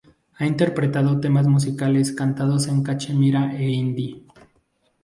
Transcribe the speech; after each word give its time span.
Ha 0.39 0.47
interpretado 0.47 1.19
temas 1.19 1.45
musicales 1.45 2.11
cantados 2.11 2.65
en 2.67 2.81
cachemira 2.81 3.53
e 3.55 3.69
hindi. 3.69 4.25